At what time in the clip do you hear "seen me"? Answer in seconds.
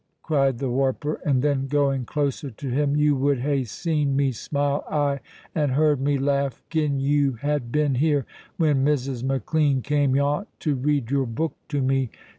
3.65-4.31